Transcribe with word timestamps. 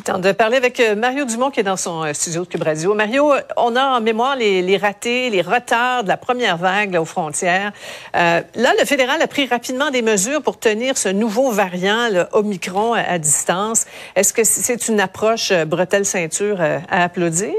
C'est 0.00 0.12
temps 0.12 0.18
de 0.18 0.32
parler 0.32 0.56
avec 0.56 0.80
euh, 0.80 0.94
Mario 0.94 1.26
Dumont 1.26 1.50
qui 1.50 1.60
est 1.60 1.64
dans 1.64 1.76
son 1.76 2.04
euh, 2.04 2.14
studio 2.14 2.44
de 2.44 2.48
Cube 2.48 2.62
Radio. 2.62 2.94
Mario, 2.94 3.34
on 3.58 3.76
a 3.76 3.98
en 3.98 4.00
mémoire 4.00 4.34
les, 4.34 4.78
ratés, 4.78 5.28
les 5.28 5.42
retards 5.42 6.04
de 6.04 6.08
la 6.08 6.16
première 6.16 6.56
vague 6.56 6.96
aux 6.98 7.04
frontières. 7.04 7.72
Euh, 8.16 8.40
là, 8.54 8.72
le 8.78 8.86
fédéral 8.86 9.20
a 9.20 9.26
pris 9.26 9.46
rapidement 9.46 9.90
des 9.90 10.00
mesures 10.00 10.40
pour 10.40 10.58
tenir 10.58 10.96
ce 10.96 11.10
nouveau 11.10 11.50
variant, 11.50 12.08
le 12.10 12.24
Omicron, 12.32 12.94
à, 12.94 13.18
distance. 13.18 13.84
Est-ce 14.16 14.32
que 14.32 14.42
c'est 14.42 14.88
une 14.88 15.00
approche 15.00 15.52
bretelle 15.66 16.06
ceinture 16.06 16.62
à 16.62 17.02
applaudir? 17.04 17.52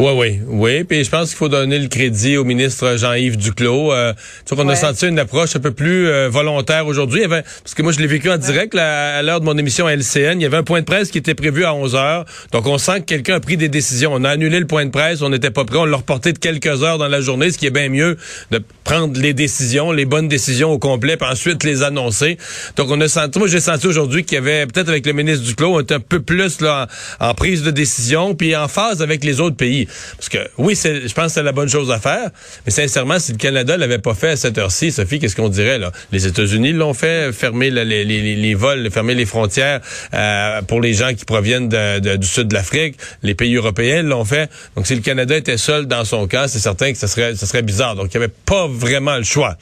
Oui, 0.00 0.10
oui, 0.16 0.40
oui. 0.48 0.82
Puis 0.82 1.04
je 1.04 1.10
pense 1.10 1.28
qu'il 1.28 1.38
faut 1.38 1.48
donner 1.48 1.78
le 1.78 1.86
crédit 1.86 2.36
au 2.36 2.42
ministre 2.42 2.96
Jean-Yves 2.96 3.36
Duclos. 3.36 3.92
Euh, 3.92 4.12
tu 4.44 4.52
vois 4.52 4.64
qu'on 4.64 4.70
a 4.70 4.74
senti 4.74 5.06
une 5.06 5.20
approche 5.20 5.54
un 5.54 5.60
peu 5.60 5.70
plus 5.70 6.08
euh, 6.08 6.28
volontaire 6.28 6.88
aujourd'hui. 6.88 7.22
parce 7.28 7.74
que 7.76 7.82
moi, 7.82 7.92
je 7.92 8.00
l'ai 8.00 8.08
vécu 8.08 8.28
en 8.28 8.36
direct 8.36 8.74
à 8.74 9.22
l'heure 9.22 9.38
de 9.38 9.44
mon 9.44 9.56
émission 9.56 9.86
à 9.86 9.94
LCN. 9.94 10.40
Il 10.40 10.42
y 10.42 10.46
avait 10.46 10.56
un 10.56 10.64
point 10.64 10.80
de 10.80 10.84
presse 10.84 11.12
qui 11.12 11.18
était 11.18 11.36
prévu 11.36 11.64
à 11.64 11.74
11 11.74 11.94
heures. 11.94 12.24
Donc, 12.50 12.66
on 12.66 12.76
sent 12.76 13.02
que 13.02 13.04
quelqu'un 13.04 13.36
a 13.36 13.40
pris 13.40 13.56
des 13.56 13.68
décisions. 13.68 14.10
On 14.12 14.24
a 14.24 14.30
annulé 14.30 14.58
le 14.58 14.66
point 14.66 14.84
de 14.84 14.90
presse. 14.90 15.22
On 15.22 15.28
n'était 15.28 15.52
pas 15.52 15.64
prêt. 15.64 15.78
On 15.78 15.84
l'a 15.84 15.96
reporté 15.96 16.32
de 16.32 16.38
quelques 16.38 16.82
heures 16.82 16.98
dans 16.98 17.06
la 17.06 17.20
journée, 17.20 17.52
ce 17.52 17.58
qui 17.58 17.66
est 17.66 17.70
bien 17.70 17.88
mieux 17.88 18.16
de 18.50 18.60
prendre 18.82 19.18
les 19.20 19.32
décisions, 19.32 19.92
les 19.92 20.06
bonnes 20.06 20.26
décisions 20.26 20.72
au 20.72 20.78
complet, 20.78 21.16
puis 21.16 21.28
ensuite 21.30 21.62
les 21.62 21.84
annoncer. 21.84 22.36
Donc, 22.76 22.90
on 22.90 23.00
a 23.00 23.06
senti, 23.06 23.38
moi, 23.38 23.46
j'ai 23.46 23.60
senti 23.60 23.86
aujourd'hui 23.86 24.24
qu'il 24.24 24.34
y 24.34 24.38
avait, 24.38 24.66
peut-être 24.66 24.88
avec 24.88 25.06
le 25.06 25.12
ministre 25.12 25.44
Duclos, 25.46 25.76
on 25.76 25.80
était 25.80 25.94
un 25.94 26.00
peu 26.00 26.18
plus 26.18 26.60
là 26.60 26.88
en, 27.20 27.28
en 27.28 27.34
prise 27.34 27.62
de 27.62 27.70
décision, 27.70 28.34
puis 28.34 28.56
en 28.56 28.66
phase 28.66 29.00
avec 29.00 29.22
les 29.22 29.40
autres 29.40 29.56
pays. 29.56 29.83
Parce 30.16 30.28
que 30.28 30.38
oui, 30.58 30.74
je 30.74 31.12
pense 31.12 31.26
que 31.26 31.32
c'est 31.32 31.42
la 31.42 31.52
bonne 31.52 31.68
chose 31.68 31.90
à 31.90 31.98
faire, 31.98 32.30
mais 32.66 32.72
sincèrement, 32.72 33.18
si 33.18 33.32
le 33.32 33.38
Canada 33.38 33.76
l'avait 33.76 33.98
pas 33.98 34.14
fait 34.14 34.30
à 34.30 34.36
cette 34.36 34.58
heure-ci, 34.58 34.92
Sophie, 34.92 35.18
qu'est-ce 35.18 35.36
qu'on 35.36 35.48
dirait 35.48 35.78
là? 35.78 35.92
Les 36.12 36.26
États-Unis 36.26 36.72
l'ont 36.72 36.94
fait, 36.94 37.32
fermer 37.32 37.70
les, 37.70 38.54
vols, 38.54 38.90
fermer 38.90 39.14
les 39.14 39.26
frontières 39.26 39.80
euh, 40.12 40.62
pour 40.62 40.80
les 40.80 40.94
gens 40.94 41.14
qui 41.14 41.24
proviennent 41.24 41.68
du 41.68 42.26
sud 42.26 42.48
de 42.48 42.54
l'Afrique. 42.54 42.96
Les 43.22 43.34
pays 43.34 43.54
européens 43.54 44.02
l'ont 44.02 44.24
fait. 44.24 44.50
Donc 44.76 44.86
si 44.86 44.94
le 44.94 45.00
Canada 45.00 45.36
était 45.36 45.58
seul 45.58 45.86
dans 45.86 46.04
son 46.04 46.26
cas, 46.26 46.48
c'est 46.48 46.58
certain 46.58 46.92
que 46.92 46.98
ce 46.98 47.06
serait, 47.06 47.34
serait 47.34 47.62
bizarre. 47.62 47.94
Donc 47.94 48.12
il 48.14 48.18
n'y 48.18 48.24
avait 48.24 48.34
pas 48.46 48.66
vraiment 48.68 49.16
le 49.16 49.24
choix. 49.24 49.56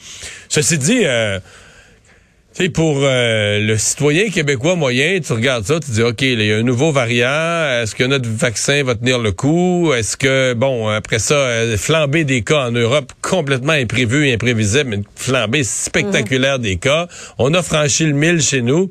Ceci 0.48 0.78
dit. 0.78 1.02
Euh, 1.04 1.38
sais, 2.52 2.68
pour 2.68 2.98
euh, 3.02 3.58
le 3.60 3.78
citoyen 3.78 4.28
québécois 4.30 4.76
moyen, 4.76 5.20
tu 5.20 5.32
regardes 5.32 5.64
ça, 5.64 5.80
tu 5.80 5.90
dis, 5.90 6.02
OK, 6.02 6.22
il 6.22 6.42
y 6.42 6.52
a 6.52 6.56
un 6.56 6.62
nouveau 6.62 6.92
variant. 6.92 7.82
Est-ce 7.82 7.94
que 7.94 8.04
notre 8.04 8.28
vaccin 8.28 8.82
va 8.84 8.94
tenir 8.94 9.18
le 9.18 9.32
coup? 9.32 9.92
Est-ce 9.94 10.16
que, 10.16 10.54
bon, 10.54 10.88
après 10.88 11.18
ça, 11.18 11.34
euh, 11.34 11.76
flamber 11.76 12.24
des 12.24 12.42
cas 12.42 12.68
en 12.68 12.72
Europe 12.72 13.12
complètement 13.22 13.72
imprévu 13.72 14.28
et 14.28 14.34
imprévisible, 14.34 14.90
mais 14.90 14.96
une 14.96 15.04
flambée 15.16 15.64
spectaculaire 15.64 16.58
des 16.58 16.76
cas. 16.76 17.08
On 17.38 17.54
a 17.54 17.62
franchi 17.62 18.04
le 18.04 18.12
mille 18.12 18.40
chez 18.40 18.62
nous. 18.62 18.90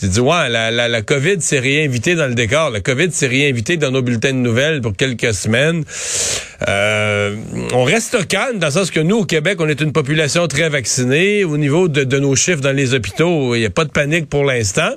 Tu 0.00 0.08
dis, 0.08 0.20
ouais, 0.20 0.48
la, 0.48 0.70
la, 0.70 0.88
la 0.88 1.02
COVID 1.02 1.42
s'est 1.42 1.58
réinvitée 1.58 2.14
dans 2.14 2.26
le 2.26 2.34
décor. 2.34 2.70
La 2.70 2.80
COVID 2.80 3.12
s'est 3.12 3.26
réinvitée 3.26 3.76
dans 3.76 3.90
nos 3.90 4.00
bulletins 4.00 4.32
de 4.32 4.38
nouvelles 4.38 4.80
pour 4.80 4.96
quelques 4.96 5.34
semaines. 5.34 5.84
Euh, 6.68 7.36
on 7.74 7.84
reste 7.84 8.26
calme 8.26 8.58
dans 8.58 8.68
le 8.68 8.72
sens 8.72 8.90
que 8.90 9.00
nous, 9.00 9.18
au 9.18 9.24
Québec, 9.26 9.58
on 9.60 9.68
est 9.68 9.82
une 9.82 9.92
population 9.92 10.48
très 10.48 10.70
vaccinée. 10.70 11.44
Au 11.44 11.58
niveau 11.58 11.88
de, 11.88 12.04
de 12.04 12.18
nos 12.18 12.34
chiffres 12.34 12.62
dans 12.62 12.74
les 12.74 12.94
hôpitaux, 12.94 13.54
il 13.54 13.60
n'y 13.60 13.66
a 13.66 13.70
pas 13.70 13.84
de 13.84 13.90
panique 13.90 14.30
pour 14.30 14.44
l'instant. 14.44 14.92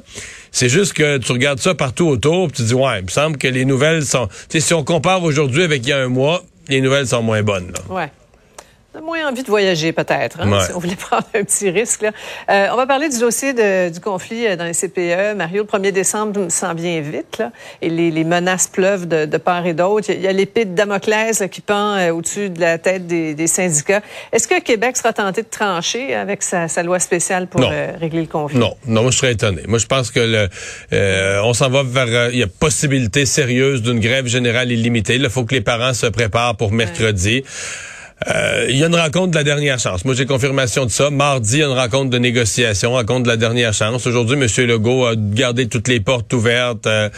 C'est 0.53 0.69
juste 0.69 0.93
que 0.93 1.17
tu 1.17 1.33
regardes 1.33 1.59
ça 1.59 1.75
partout 1.75 2.07
autour, 2.07 2.51
tu 2.51 2.61
dis, 2.61 2.73
ouais, 2.73 2.99
il 2.99 3.05
me 3.05 3.09
semble 3.09 3.37
que 3.37 3.47
les 3.49 3.65
nouvelles 3.65 4.05
sont... 4.05 4.27
Tu 4.27 4.59
sais, 4.59 4.67
si 4.67 4.73
on 4.73 4.85
compare 4.85 5.23
aujourd'hui 5.23 5.63
avec 5.63 5.85
il 5.85 5.89
y 5.89 5.93
a 5.93 5.97
un 5.97 6.07
mois, 6.07 6.43
les 6.69 6.79
nouvelles 6.79 7.07
sont 7.07 7.23
moins 7.23 7.43
bonnes. 7.43 7.73
Là. 7.73 7.93
Ouais. 7.93 8.11
Moins 9.01 9.27
envie 9.27 9.41
de 9.41 9.47
voyager, 9.47 9.91
peut-être, 9.91 10.39
hein, 10.39 10.59
si 10.65 10.71
on 10.73 10.79
voulait 10.79 10.95
prendre 11.09 11.25
un 11.33 11.43
petit 11.43 11.69
risque. 11.69 12.03
Là. 12.03 12.11
Euh, 12.49 12.67
on 12.71 12.75
va 12.75 12.85
parler 12.85 13.09
du 13.09 13.17
dossier 13.17 13.53
de, 13.53 13.89
du 13.89 13.99
conflit 13.99 14.45
euh, 14.45 14.55
dans 14.55 14.65
les 14.65 14.73
CPE. 14.73 15.35
Mario, 15.35 15.63
le 15.63 15.79
1er 15.79 15.91
décembre 15.91 16.47
s'en 16.49 16.75
vient 16.75 17.01
vite, 17.01 17.39
là, 17.39 17.51
et 17.81 17.89
les, 17.89 18.11
les 18.11 18.23
menaces 18.23 18.67
pleuvent 18.67 19.07
de, 19.07 19.25
de 19.25 19.37
part 19.37 19.65
et 19.65 19.73
d'autre. 19.73 20.11
Il 20.11 20.21
y 20.21 20.27
a, 20.27 20.31
l'épée 20.31 20.65
de 20.65 20.75
Damoclès 20.75 21.43
qui 21.51 21.61
pend 21.61 21.97
euh, 21.97 22.11
au-dessus 22.11 22.51
de 22.51 22.59
la 22.59 22.77
tête 22.77 23.07
des, 23.07 23.33
des 23.33 23.47
syndicats. 23.47 24.01
Est-ce 24.31 24.47
que 24.47 24.59
Québec 24.61 24.95
sera 24.95 25.11
tenté 25.11 25.41
de 25.41 25.49
trancher 25.49 26.13
avec 26.13 26.43
sa, 26.43 26.67
sa 26.67 26.83
loi 26.83 26.99
spéciale 26.99 27.47
pour 27.47 27.61
régler 27.61 28.21
le 28.21 28.27
conflit? 28.27 28.59
Non, 28.59 28.75
non, 28.85 29.01
moi 29.01 29.11
je 29.11 29.17
serais 29.17 29.33
étonné. 29.33 29.63
Moi 29.67 29.79
je 29.79 29.87
pense 29.87 30.11
que 30.11 30.19
le, 30.19 31.41
on 31.43 31.53
s'en 31.53 31.69
va 31.69 31.83
vers... 31.83 32.29
Il 32.29 32.37
y 32.37 32.43
a 32.43 32.47
possibilité 32.47 33.25
sérieuse 33.25 33.81
d'une 33.81 33.99
grève 33.99 34.27
générale 34.27 34.71
illimitée. 34.71 35.15
Il 35.15 35.29
faut 35.29 35.45
que 35.45 35.55
les 35.55 35.61
parents 35.61 35.93
se 35.93 36.05
préparent 36.05 36.55
pour 36.55 36.71
mercredi. 36.71 37.43
Euh, 38.27 38.67
il 38.69 38.77
y 38.77 38.83
a 38.83 38.87
une 38.87 38.95
rencontre 38.95 39.31
de 39.31 39.35
la 39.35 39.43
dernière 39.43 39.79
chance. 39.79 40.05
Moi, 40.05 40.13
j'ai 40.13 40.25
confirmation 40.25 40.85
de 40.85 40.91
ça. 40.91 41.09
Mardi, 41.09 41.57
il 41.57 41.59
y 41.59 41.63
a 41.63 41.67
une 41.67 41.77
rencontre 41.77 42.09
de 42.09 42.17
négociation, 42.17 42.93
rencontre 42.93 43.23
de 43.23 43.27
la 43.27 43.37
dernière 43.37 43.73
chance. 43.73 44.05
Aujourd'hui, 44.07 44.37
M. 44.37 44.67
Legault 44.67 45.05
a 45.05 45.15
gardé 45.15 45.67
toutes 45.67 45.87
les 45.87 45.99
portes 45.99 46.31
ouvertes, 46.33 46.87
euh, 46.87 47.09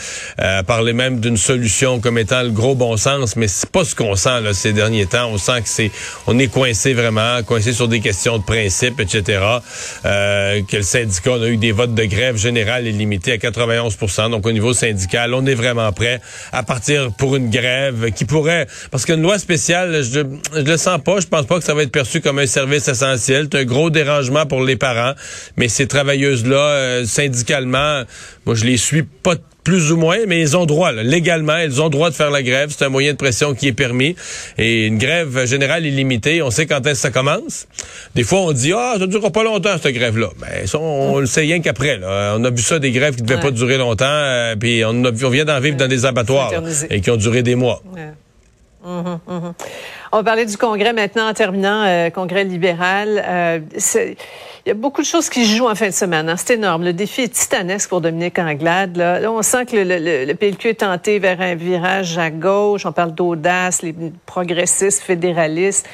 euh, 0.41 0.63
parlé 0.63 0.93
même 0.93 1.19
d'une 1.19 1.37
solution 1.37 1.99
comme 1.99 2.17
étant 2.17 2.41
le 2.43 2.49
gros 2.49 2.75
bon 2.75 2.97
sens, 2.97 3.35
mais 3.35 3.47
c'est 3.47 3.69
pas 3.69 3.83
ce 3.83 3.95
qu'on 3.95 4.15
sent 4.15 4.41
là, 4.41 4.53
ces 4.53 4.73
derniers 4.73 5.05
temps. 5.05 5.29
On 5.31 5.37
sent 5.37 5.61
que 5.61 5.69
c'est, 5.69 5.91
on 6.27 6.39
est 6.39 6.47
coincé 6.47 6.93
vraiment, 6.93 7.43
coincé 7.43 7.73
sur 7.73 7.87
des 7.87 7.99
questions 7.99 8.37
de 8.37 8.43
principe, 8.43 8.99
etc. 8.99 9.39
Euh, 10.05 10.61
que 10.69 10.77
le 10.77 10.83
syndicat 10.83 11.31
on 11.31 11.41
a 11.41 11.47
eu 11.47 11.57
des 11.57 11.71
votes 11.71 11.93
de 11.93 12.05
grève 12.05 12.37
générale 12.37 12.87
et 12.87 12.91
limitée 12.91 13.33
à 13.33 13.37
91% 13.37 14.29
Donc, 14.29 14.45
au 14.45 14.51
niveau 14.51 14.73
syndical, 14.73 15.33
on 15.33 15.45
est 15.45 15.55
vraiment 15.55 15.91
prêt 15.91 16.21
à 16.51 16.63
partir 16.63 17.11
pour 17.11 17.35
une 17.35 17.49
grève 17.49 18.11
qui 18.11 18.25
pourrait, 18.25 18.67
parce 18.91 19.05
qu'une 19.05 19.21
loi 19.21 19.37
spéciale, 19.39 20.03
je, 20.03 20.21
je 20.53 20.61
le 20.61 20.77
sens 20.77 20.94
pas. 20.99 21.19
Je 21.19 21.27
pense 21.27 21.45
pas 21.45 21.59
que 21.59 21.63
ça 21.63 21.73
va 21.73 21.83
être 21.83 21.91
perçu 21.91 22.21
comme 22.21 22.39
un 22.39 22.47
service 22.47 22.87
essentiel. 22.87 23.47
C'est 23.51 23.59
un 23.59 23.65
gros 23.65 23.89
dérangement 23.89 24.45
pour 24.45 24.63
les 24.63 24.75
parents. 24.75 25.13
Mais 25.57 25.67
ces 25.67 25.87
travailleuses-là, 25.87 26.57
euh, 26.57 27.05
syndicalement, 27.05 28.03
moi, 28.45 28.55
je 28.55 28.65
les 28.65 28.77
suis 28.77 29.03
pas 29.03 29.35
plus 29.65 29.91
ou 29.91 29.97
moins, 29.97 30.19
mais 30.27 30.39
ils 30.39 30.55
ont 30.55 30.67
droit, 30.67 30.91
légalement, 30.91 31.57
ils 31.57 31.81
ont 31.81 31.89
droit 31.89 32.11
de 32.11 32.15
faire 32.15 32.29
la 32.29 32.43
grève. 32.43 32.69
C'est 32.69 32.85
un 32.85 32.89
moyen 32.89 33.13
de 33.13 33.17
pression 33.17 33.55
qui 33.55 33.67
est 33.67 33.73
permis. 33.73 34.15
Et 34.59 34.85
une 34.85 34.99
grève 34.99 35.45
générale 35.45 35.85
illimitée, 35.85 36.43
on 36.43 36.51
sait 36.51 36.67
quand 36.67 36.85
est-ce 36.85 36.93
que 36.93 36.97
ça 36.97 37.09
commence. 37.09 37.67
Des 38.13 38.23
fois, 38.23 38.41
on 38.41 38.51
dit, 38.51 38.73
ah, 38.73 38.93
ça 38.93 38.99
ne 38.99 39.07
durera 39.07 39.31
pas 39.31 39.43
longtemps, 39.43 39.75
cette 39.81 39.93
grève-là. 39.93 40.29
Mais 40.39 40.65
ben, 40.71 40.79
on, 40.79 41.19
le 41.19 41.25
sait 41.25 41.41
rien 41.41 41.59
qu'après. 41.61 41.99
On 42.03 42.43
a 42.43 42.49
vu 42.51 42.61
ça, 42.61 42.77
des 42.77 42.91
grèves 42.91 43.15
qui 43.15 43.23
ne 43.23 43.27
devaient 43.27 43.41
pas 43.41 43.51
durer 43.51 43.77
longtemps, 43.79 44.05
euh, 44.05 44.55
puis 44.55 44.85
on, 44.85 45.03
on, 45.03 45.29
vient 45.29 45.45
d'en 45.45 45.59
vivre 45.59 45.77
dans 45.77 45.87
des 45.87 46.05
abattoirs 46.05 46.51
et 46.91 47.01
qui 47.01 47.09
ont 47.09 47.17
duré 47.17 47.41
des 47.41 47.55
mois. 47.55 47.81
Mhm, 48.85 49.19
mhm. 49.27 49.53
On 50.11 50.17
va 50.17 50.23
parler 50.23 50.45
du 50.45 50.57
Congrès 50.57 50.93
maintenant 50.93 51.27
en 51.27 51.33
terminant, 51.33 51.83
euh, 51.83 52.11
Congrès 52.11 52.43
libéral. 52.43 53.23
Euh, 53.25 53.59
il 53.95 54.69
y 54.69 54.71
a 54.71 54.75
beaucoup 54.75 55.01
de 55.01 55.07
choses 55.07 55.27
qui 55.27 55.45
jouent 55.45 55.67
en 55.67 55.75
fin 55.75 55.87
de 55.87 55.93
semaine. 55.93 56.29
Hein. 56.29 56.35
C'est 56.37 56.53
énorme. 56.53 56.83
Le 56.83 56.93
défi 56.93 57.21
est 57.21 57.33
titanesque 57.33 57.89
pour 57.89 58.01
Dominique 58.01 58.37
Anglade. 58.37 58.95
Là, 58.95 59.19
on 59.31 59.41
sent 59.41 59.65
que 59.65 59.75
le, 59.75 60.25
le, 60.25 60.33
PLQ 60.35 60.69
est 60.69 60.73
tenté 60.81 61.17
vers 61.19 61.41
un 61.41 61.55
virage 61.55 62.17
à 62.17 62.29
gauche. 62.29 62.85
On 62.85 62.91
parle 62.91 63.13
d'audace, 63.13 63.81
les 63.81 63.95
progressistes, 64.25 65.01
fédéralistes. 65.01 65.87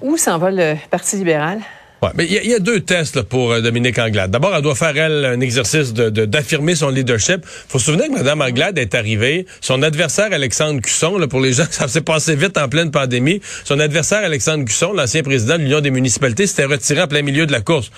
Où 0.00 0.16
s'en 0.16 0.38
va 0.38 0.50
le 0.50 0.74
Parti 0.90 1.16
libéral? 1.16 1.60
Ouais, 2.02 2.10
mais 2.14 2.26
il 2.26 2.50
y, 2.50 2.54
a 2.54 2.58
deux 2.58 2.80
tests 2.80 3.22
pour 3.22 3.52
euh, 3.52 3.62
Dominique 3.62 3.98
Anglade. 3.98 4.30
D'abord, 4.30 4.54
elle 4.54 4.60
doit 4.60 4.74
faire, 4.74 4.94
elle, 4.98 5.24
un 5.24 5.40
exercice 5.40 5.94
de, 5.94 6.10
d'affirmer 6.26 6.74
son 6.74 6.90
leadership. 6.90 7.40
faut 7.46 7.78
se 7.78 7.86
souvenir 7.86 8.08
que 8.08 8.12
Mme 8.12 8.42
Anglade 8.42 8.76
est 8.76 8.94
arrivée. 8.94 9.46
Son 9.62 9.82
adversaire, 9.82 10.28
Alexandre 10.30 10.82
Cusson, 10.82 11.16
là, 11.16 11.26
pour 11.26 11.40
les 11.40 11.54
gens, 11.54 11.64
ça 11.70 11.88
s'est 11.88 12.02
passé 12.02 12.36
vite 12.36 12.58
en 12.58 12.68
pleine 12.68 12.90
pandémie. 12.90 13.40
Son 13.64 13.80
adversaire, 13.80 14.22
Alexandre 14.24 14.66
Cusson, 14.66 14.92
l'ancien 14.92 15.22
président 15.22 15.54
de 15.56 15.62
l'Union 15.62 15.80
des 15.80 15.90
municipalités, 15.90 16.46
s'était 16.46 16.66
retiré 16.66 17.00
en 17.00 17.08
plein 17.08 17.22
milieu 17.22 17.46
de 17.46 17.52
la 17.52 17.62
course. 17.62 17.90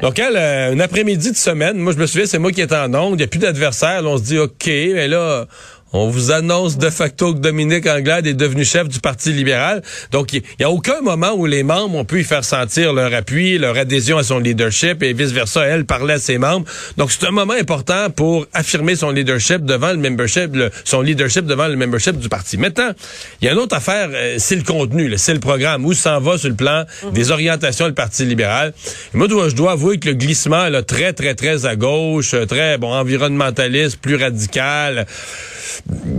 Donc, 0.00 0.20
elle, 0.20 0.36
euh, 0.36 0.72
un 0.72 0.78
après-midi 0.78 1.32
de 1.32 1.36
semaine, 1.36 1.76
moi, 1.76 1.92
je 1.92 1.98
me 1.98 2.06
souviens, 2.06 2.26
c'est 2.26 2.38
moi 2.38 2.52
qui 2.52 2.60
étais 2.60 2.76
en 2.76 2.94
onde. 2.94 3.14
Il 3.14 3.18
n'y 3.18 3.24
a 3.24 3.28
plus 3.28 3.40
d'adversaire. 3.40 4.02
On 4.04 4.16
se 4.16 4.22
dit, 4.22 4.38
OK, 4.38 4.66
mais 4.66 5.08
là 5.08 5.46
on 5.92 6.08
vous 6.08 6.30
annonce 6.30 6.78
de 6.78 6.90
facto 6.90 7.34
que 7.34 7.38
Dominique 7.38 7.86
Anglade 7.86 8.26
est 8.26 8.34
devenu 8.34 8.64
chef 8.64 8.88
du 8.88 9.00
Parti 9.00 9.32
libéral. 9.32 9.82
Donc, 10.12 10.32
il 10.32 10.42
n'y 10.58 10.64
a 10.64 10.70
aucun 10.70 11.00
moment 11.00 11.32
où 11.34 11.46
les 11.46 11.62
membres 11.62 11.96
ont 11.96 12.04
pu 12.04 12.20
y 12.20 12.24
faire 12.24 12.44
sentir 12.44 12.92
leur 12.92 13.12
appui, 13.12 13.58
leur 13.58 13.76
adhésion 13.76 14.18
à 14.18 14.22
son 14.22 14.38
leadership 14.38 15.02
et 15.02 15.12
vice-versa. 15.12 15.66
Elle 15.66 15.84
parlait 15.84 16.14
à 16.14 16.18
ses 16.18 16.38
membres. 16.38 16.66
Donc, 16.96 17.10
c'est 17.10 17.26
un 17.26 17.30
moment 17.30 17.54
important 17.54 18.10
pour 18.10 18.46
affirmer 18.52 18.96
son 18.96 19.10
leadership 19.10 19.64
devant 19.64 19.90
le 19.90 19.98
membership, 19.98 20.56
son 20.84 21.00
leadership 21.00 21.44
devant 21.44 21.68
le 21.68 21.76
membership 21.76 22.16
du 22.16 22.28
parti. 22.28 22.56
Maintenant, 22.56 22.90
il 23.40 23.46
y 23.46 23.48
a 23.48 23.52
une 23.52 23.58
autre 23.58 23.76
affaire, 23.76 24.10
euh, 24.12 24.36
c'est 24.38 24.56
le 24.56 24.62
contenu, 24.62 25.12
c'est 25.16 25.34
le 25.34 25.40
programme, 25.40 25.84
où 25.84 25.92
s'en 25.92 26.20
va 26.20 26.38
sur 26.38 26.48
le 26.48 26.54
plan 26.54 26.84
mhm. 27.04 27.12
des 27.12 27.30
orientations 27.30 27.88
du 27.88 27.94
Parti 27.94 28.24
libéral? 28.24 28.72
moi, 29.12 29.28
je 29.28 29.54
dois 29.54 29.72
avouer 29.72 29.98
que 29.98 30.08
le 30.08 30.14
glissement, 30.14 30.68
là, 30.68 30.82
très, 30.82 31.12
très, 31.12 31.34
très 31.34 31.66
à 31.66 31.76
gauche, 31.76 32.34
euh, 32.34 32.46
très, 32.46 32.78
bon, 32.78 32.92
environnementaliste, 32.92 33.98
plus 33.98 34.16
radical, 34.16 35.06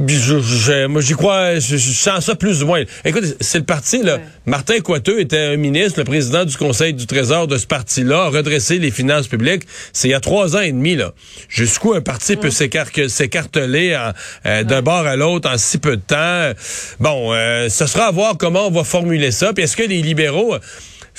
je, 0.08 0.88
moi, 0.88 1.02
j'y 1.02 1.14
crois, 1.14 1.60
je, 1.60 1.78
sens 1.78 2.26
ça 2.26 2.36
plus 2.36 2.64
ou 2.64 2.68
moins. 2.68 2.84
Écoute, 3.06 3.24
c'est 3.40 3.60
le 3.60 3.66
parti, 3.66 4.04
là. 4.04 4.20
Martin 4.46 4.80
Coiteux 4.80 5.20
était 5.20 5.38
un 5.38 5.58
ministre, 5.58 6.00
le 6.00 6.06
président 6.06 6.46
du 6.46 6.58
Conseil 6.58 6.94
du 6.94 7.06
Trésor 7.06 7.48
de 7.48 7.58
ce 7.58 7.68
parti-là, 7.68 8.24
a 8.24 8.30
redressé 8.30 8.80
les 8.80 8.92
finances 8.92 9.28
publiques. 9.28 9.64
C'est 9.94 10.08
il 10.08 10.12
y 10.12 10.16
a 10.16 10.20
trois 10.20 10.56
ans 10.56 10.62
et 10.62 10.72
demi, 10.72 10.96
là. 10.96 11.14
Jusqu'où 11.50 11.94
un 11.94 12.02
parti 12.02 12.36
peut 12.36 12.50
s'écarteler 12.52 13.98
euh, 14.46 14.64
d'un 14.64 14.82
bord 14.82 15.06
à 15.06 15.16
l'autre 15.16 15.50
en 15.50 15.58
si 15.58 15.78
peu 15.78 15.98
de 15.98 16.02
temps. 16.02 16.52
Bon, 17.00 17.34
euh, 17.34 17.70
ce 17.70 17.86
sera 17.86 18.08
à 18.08 18.12
voir 18.12 18.38
comment 18.38 18.68
on 18.68 18.72
va 18.72 18.84
formuler 18.84 19.32
ça. 19.32 19.54
Puis 19.54 19.64
est-ce 19.64 19.78
que 19.78 19.84
les 19.84 20.02
libéraux 20.02 20.56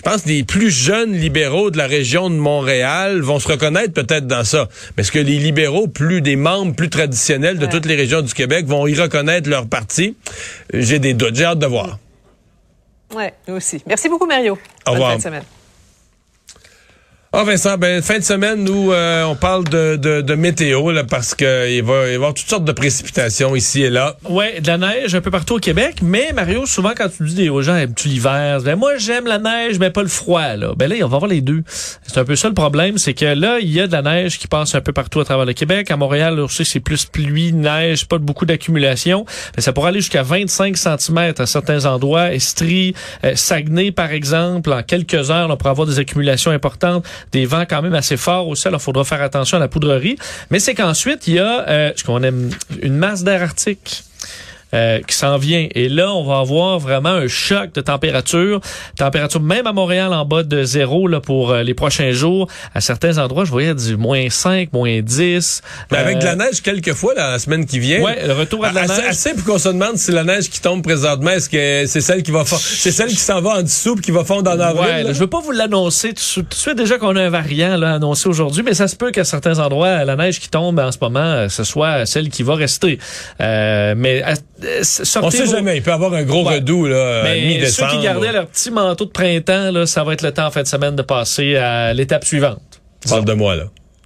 je 0.04 0.10
pense 0.10 0.22
que 0.22 0.28
les 0.28 0.42
plus 0.42 0.70
jeunes 0.70 1.12
libéraux 1.12 1.70
de 1.70 1.78
la 1.78 1.86
région 1.86 2.28
de 2.28 2.34
Montréal 2.34 3.20
vont 3.20 3.38
se 3.38 3.46
reconnaître 3.46 3.92
peut-être 3.92 4.26
dans 4.26 4.42
ça. 4.42 4.68
Mais 4.96 5.02
est-ce 5.02 5.12
que 5.12 5.20
les 5.20 5.38
libéraux, 5.38 5.86
plus 5.86 6.20
des 6.20 6.34
membres 6.34 6.74
plus 6.74 6.90
traditionnels 6.90 7.58
de 7.58 7.66
toutes 7.66 7.86
les 7.86 7.94
régions 7.94 8.20
du 8.20 8.34
Québec, 8.34 8.66
vont 8.66 8.88
y 8.88 9.00
reconnaître 9.00 9.48
leur 9.48 9.68
parti? 9.68 10.16
J'ai 10.74 10.98
des 10.98 11.14
doutes. 11.14 11.36
J'ai 11.36 11.44
hâte 11.44 11.60
de 11.60 11.66
voir. 11.66 12.00
Oui, 13.14 13.24
nous 13.46 13.54
aussi. 13.54 13.80
Merci 13.86 14.08
beaucoup, 14.08 14.26
Mario. 14.26 14.58
Au 14.88 14.92
revoir. 14.92 15.18
Ah 17.34 17.44
Vincent, 17.44 17.78
ben 17.78 18.02
fin 18.02 18.18
de 18.18 18.24
semaine, 18.24 18.62
nous 18.62 18.92
euh, 18.92 19.24
on 19.24 19.34
parle 19.34 19.64
de, 19.64 19.96
de, 19.96 20.20
de 20.20 20.34
météo 20.34 20.90
là, 20.90 21.02
parce 21.02 21.34
que 21.34 21.74
il 21.74 21.82
va 21.82 22.10
y 22.10 22.14
avoir 22.14 22.34
toutes 22.34 22.46
sortes 22.46 22.66
de 22.66 22.72
précipitations 22.72 23.56
ici 23.56 23.84
et 23.84 23.88
là. 23.88 24.18
Ouais, 24.28 24.60
de 24.60 24.66
la 24.66 24.76
neige 24.76 25.14
un 25.14 25.22
peu 25.22 25.30
partout 25.30 25.54
au 25.54 25.58
Québec, 25.58 26.00
mais 26.02 26.32
Mario, 26.34 26.66
souvent 26.66 26.92
quand 26.94 27.08
tu 27.08 27.24
dis 27.24 27.48
aux 27.48 27.62
gens 27.62 27.74
aimes-tu 27.74 28.08
l'hiver, 28.08 28.60
ben 28.62 28.76
moi 28.76 28.98
j'aime 28.98 29.26
la 29.26 29.38
neige, 29.38 29.78
mais 29.78 29.88
pas 29.88 30.02
le 30.02 30.08
froid 30.08 30.56
là. 30.56 30.74
Ben 30.76 30.90
là, 30.90 30.96
on 31.04 31.08
va 31.08 31.18
voir 31.20 31.26
les 31.26 31.40
deux. 31.40 31.62
C'est 31.68 32.18
un 32.18 32.24
peu 32.26 32.36
ça 32.36 32.48
le 32.48 32.54
problème, 32.54 32.98
c'est 32.98 33.14
que 33.14 33.24
là, 33.24 33.60
il 33.60 33.72
y 33.72 33.80
a 33.80 33.86
de 33.86 33.92
la 33.92 34.02
neige 34.02 34.38
qui 34.38 34.46
passe 34.46 34.74
un 34.74 34.82
peu 34.82 34.92
partout 34.92 35.20
à 35.20 35.24
travers 35.24 35.46
le 35.46 35.54
Québec. 35.54 35.90
À 35.90 35.96
Montréal, 35.96 36.38
aussi 36.38 36.66
c'est 36.66 36.80
plus 36.80 37.06
pluie, 37.06 37.54
neige, 37.54 38.06
pas 38.08 38.18
beaucoup 38.18 38.44
d'accumulation, 38.44 39.24
mais 39.56 39.62
ça 39.62 39.72
pourrait 39.72 39.88
aller 39.88 40.00
jusqu'à 40.00 40.22
25 40.22 40.76
cm 40.76 41.32
à 41.38 41.46
certains 41.46 41.86
endroits, 41.86 42.34
Estrie, 42.34 42.94
euh, 43.24 43.32
Saguenay 43.36 43.90
par 43.90 44.10
exemple, 44.10 44.70
en 44.70 44.82
quelques 44.82 45.30
heures, 45.30 45.48
on 45.48 45.56
pourrait 45.56 45.70
avoir 45.70 45.86
des 45.86 45.98
accumulations 45.98 46.50
importantes 46.50 47.06
des 47.30 47.46
vents 47.46 47.64
quand 47.68 47.82
même 47.82 47.94
assez 47.94 48.16
forts 48.16 48.48
aussi. 48.48 48.68
Alors, 48.68 48.80
il 48.80 48.84
faudra 48.84 49.04
faire 49.04 49.22
attention 49.22 49.56
à 49.56 49.60
la 49.60 49.68
poudrerie. 49.68 50.16
Mais 50.50 50.58
c'est 50.58 50.74
qu'ensuite, 50.74 51.26
il 51.28 51.34
y 51.34 51.38
a 51.38 51.68
euh, 51.68 51.92
ce 51.96 52.04
qu'on 52.04 52.22
aime 52.22 52.50
une 52.82 52.96
masse 52.96 53.22
d'air 53.22 53.42
arctique 53.42 54.04
euh, 54.74 55.00
qui 55.06 55.14
s'en 55.14 55.36
vient. 55.36 55.68
Et 55.74 55.88
là, 55.88 56.14
on 56.14 56.24
va 56.24 56.38
avoir 56.38 56.78
vraiment 56.78 57.10
un 57.10 57.28
choc 57.28 57.72
de 57.74 57.80
température. 57.80 58.60
Température 58.96 59.40
même 59.40 59.66
à 59.66 59.72
Montréal 59.72 60.12
en 60.14 60.24
bas 60.24 60.42
de 60.42 60.64
zéro 60.64 61.08
là, 61.08 61.20
pour 61.20 61.50
euh, 61.50 61.62
les 61.62 61.74
prochains 61.74 62.12
jours. 62.12 62.48
À 62.74 62.80
certains 62.80 63.18
endroits, 63.18 63.44
je 63.44 63.50
voyais 63.50 63.74
du 63.74 63.96
moins 63.96 64.30
5, 64.30 64.72
moins 64.72 65.00
10. 65.00 65.62
Mais 65.90 65.98
avec 65.98 66.18
de 66.18 66.24
la 66.24 66.36
neige 66.36 66.62
quelquefois 66.62 67.14
la 67.14 67.38
semaine 67.38 67.66
qui 67.66 67.78
vient. 67.78 68.00
Ouais, 68.00 68.26
le 68.26 68.32
retour 68.32 68.64
à 68.64 68.70
de 68.70 68.74
la 68.74 68.82
assez, 68.82 69.02
neige. 69.02 69.10
Assez 69.10 69.34
pour 69.34 69.44
qu'on 69.44 69.58
se 69.58 69.68
demande 69.68 69.96
si 69.96 70.10
la 70.10 70.24
neige 70.24 70.48
qui 70.48 70.60
tombe 70.60 70.82
présentement, 70.82 71.30
est-ce 71.30 71.50
que 71.50 71.84
c'est 71.86 72.00
celle 72.00 72.22
qui 72.22 72.30
va 72.30 72.44
c'est 72.46 72.92
celle 72.92 73.08
qui 73.08 73.16
s'en 73.16 73.40
va 73.40 73.58
en 73.58 73.62
dessous 73.62 73.94
puis 73.94 74.04
qui 74.06 74.10
va 74.10 74.24
fondre 74.24 74.50
en 74.50 74.58
avril? 74.58 74.80
Ouais, 74.80 75.02
là, 75.02 75.12
je 75.12 75.18
veux 75.18 75.26
pas 75.26 75.40
vous 75.40 75.52
l'annoncer 75.52 76.14
tout 76.14 76.42
de 76.42 76.54
suite 76.54 76.76
déjà 76.76 76.98
qu'on 76.98 77.14
a 77.16 77.22
un 77.22 77.30
variant 77.30 77.76
là, 77.76 77.94
annoncé 77.94 78.28
aujourd'hui, 78.28 78.62
mais 78.62 78.74
ça 78.74 78.88
se 78.88 78.96
peut 78.96 79.10
qu'à 79.10 79.24
certains 79.24 79.58
endroits, 79.58 80.04
la 80.04 80.16
neige 80.16 80.40
qui 80.40 80.48
tombe 80.48 80.78
en 80.78 80.92
ce 80.92 80.98
moment, 81.00 81.48
ce 81.48 81.64
soit 81.64 82.06
celle 82.06 82.30
qui 82.30 82.42
va 82.42 82.54
rester. 82.54 82.98
Euh, 83.40 83.94
mais 83.96 84.22
on 85.22 85.30
sait 85.30 85.46
jamais, 85.46 85.76
il 85.76 85.82
peut 85.82 85.90
y 85.90 85.94
avoir 85.94 86.14
un 86.14 86.22
gros 86.22 86.46
ouais. 86.46 86.56
redout 86.56 86.86
là, 86.86 87.22
Mais 87.24 87.66
ceux 87.66 87.86
qui 87.88 87.98
gardaient 88.02 88.32
leur 88.32 88.46
petit 88.46 88.70
manteau 88.70 89.04
de 89.04 89.10
printemps, 89.10 89.70
là, 89.70 89.86
ça 89.86 90.04
va 90.04 90.12
être 90.12 90.22
le 90.22 90.32
temps 90.32 90.46
en 90.46 90.50
fin 90.50 90.62
de 90.62 90.68
semaine 90.68 90.96
de 90.96 91.02
passer 91.02 91.56
à 91.56 91.92
l'étape 91.92 92.24
suivante. 92.24 92.60
Parle 93.08 93.24
de 93.24 93.32
moi 93.32 93.56
là. 93.56 93.64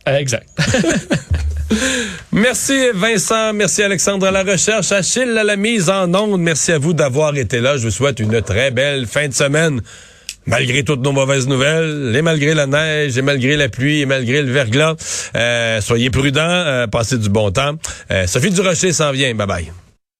Euh, 0.09 0.17
exact. 0.17 0.49
merci 2.33 2.91
Vincent, 2.95 3.53
merci 3.53 3.83
Alexandre 3.83 4.27
à 4.27 4.31
la 4.31 4.45
recherche, 4.45 4.93
Achille 4.93 5.37
à 5.37 5.45
la 5.45 5.57
mise 5.57 5.91
en 5.91 6.13
onde. 6.15 6.41
Merci 6.41 6.73
à 6.73 6.79
vous 6.79 6.93
d'avoir 6.93 7.37
été 7.37 7.61
là. 7.61 7.77
Je 7.77 7.83
vous 7.83 7.91
souhaite 7.91 8.21
une 8.21 8.41
très 8.41 8.71
belle 8.71 9.07
fin 9.07 9.29
de 9.29 9.35
semaine. 9.35 9.81
Malgré 10.47 10.85
toutes 10.85 11.03
nos 11.03 11.11
mauvaises 11.11 11.49
nouvelles, 11.49 12.15
et 12.15 12.23
malgré 12.23 12.55
la 12.55 12.69
neige, 12.69 13.19
et 13.19 13.23
malgré 13.23 13.57
la 13.57 13.69
pluie, 13.69 14.03
et 14.03 14.07
malgré 14.07 14.43
le 14.43 14.53
verglas, 14.53 14.95
euh, 15.35 15.81
soyez 15.81 16.09
prudents, 16.09 16.41
euh, 16.43 16.87
passez 16.87 17.19
du 17.19 17.29
bon 17.29 17.51
temps. 17.51 17.73
Euh, 18.13 18.29
Sophie 18.29 18.51
Durocher 18.51 18.93
s'en 18.93 19.11
vient. 19.11 19.35
Bye 19.35 19.47
bye. 19.49 19.86